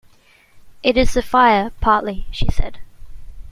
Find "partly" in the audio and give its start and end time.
1.79-2.25